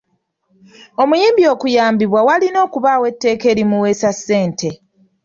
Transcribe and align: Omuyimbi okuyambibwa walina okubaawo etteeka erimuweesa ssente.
Omuyimbi 1.01 1.43
okuyambibwa 1.53 2.19
walina 2.27 2.59
okubaawo 2.65 3.03
etteeka 3.11 3.45
erimuweesa 3.53 4.09
ssente. 4.17 4.69